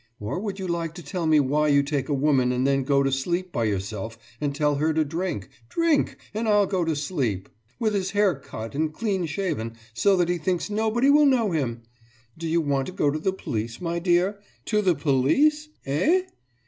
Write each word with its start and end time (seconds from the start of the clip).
Or 0.19 0.39
would 0.39 0.57
you 0.57 0.65
like 0.67 0.95
to 0.95 1.03
tell 1.03 1.27
me 1.27 1.39
why 1.39 1.67
you 1.67 1.83
take 1.83 2.09
a 2.09 2.13
woman 2.15 2.51
and 2.51 2.65
then 2.65 2.81
go 2.83 3.03
to 3.03 3.11
sleep 3.11 3.51
by 3.51 3.65
yourself 3.65 4.17
and 4.41 4.55
tell 4.55 4.77
her 4.77 4.95
to 4.95 5.05
drink 5.05 5.47
'Drink, 5.69 6.17
and 6.33 6.47
I'll 6.49 6.65
go 6.65 6.83
to 6.83 6.95
sleep!' 6.95 7.47
With 7.77 7.93
his 7.93 8.09
hair 8.09 8.33
cut 8.33 8.73
and 8.73 8.91
clean 8.91 9.27
shaven, 9.27 9.75
so 9.93 10.17
that 10.17 10.27
he 10.29 10.39
thinks 10.39 10.71
nobody 10.71 11.11
will 11.11 11.27
know 11.27 11.51
him! 11.51 11.83
Do 12.35 12.47
you 12.47 12.61
want 12.61 12.87
to 12.87 12.91
go 12.93 13.11
to 13.11 13.19
the 13.19 13.31
police, 13.31 13.79
my 13.79 13.99
dear? 13.99 14.39
To 14.65 14.81
the 14.81 14.95
police, 14.95 15.69
eh? 15.85 16.23